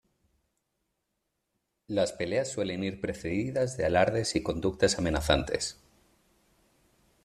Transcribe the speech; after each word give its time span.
Las 1.85 2.11
peleas 2.11 2.51
suelen 2.51 2.83
ir 2.83 2.99
precedidas 3.01 3.77
de 3.77 3.85
alardes 3.85 4.35
y 4.35 4.41
conductas 4.41 4.97
amenazantes. 4.97 5.79